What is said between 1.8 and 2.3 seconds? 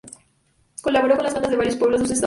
de su estado natal.